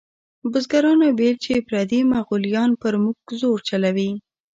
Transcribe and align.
بزګرانو 0.51 1.07
ویل 1.17 1.37
چې 1.45 1.65
پردي 1.67 1.99
مغولیان 2.13 2.71
پر 2.81 2.93
موږ 3.03 3.17
زور 3.41 3.59
چلوي. 3.69 4.09